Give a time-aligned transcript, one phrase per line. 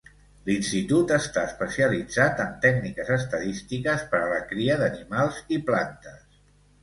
[0.49, 6.19] L'institut està especialitzat en tècniques estadístiques per a la cria d'animals i plantes.